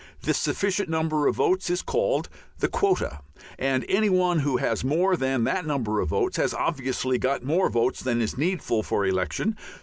This 0.23 0.39
sufficient 0.39 0.89
number 0.89 1.27
of 1.27 1.35
votes 1.35 1.69
is 1.69 1.83
called 1.83 2.27
the 2.57 2.67
quota, 2.67 3.19
and 3.59 3.85
any 3.87 4.09
one 4.09 4.39
who 4.39 4.57
has 4.57 4.83
more 4.83 5.15
than 5.15 5.43
that 5.43 5.63
number 5.63 5.99
of 6.01 6.09
votes 6.09 6.37
has 6.37 6.55
obviously 6.55 7.19
got 7.19 7.43
more 7.43 7.69
votes 7.69 7.99
than 8.01 8.19
is 8.19 8.35
needful 8.35 8.81
for 8.81 9.05
election. 9.05 9.55